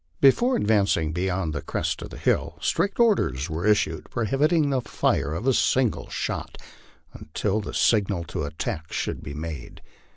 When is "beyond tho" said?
1.13-1.61